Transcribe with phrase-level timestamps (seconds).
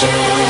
[0.00, 0.49] show.